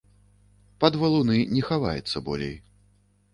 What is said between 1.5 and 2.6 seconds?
не хаваецца болей.